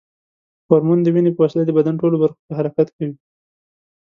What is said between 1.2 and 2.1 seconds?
په وسیله د بدن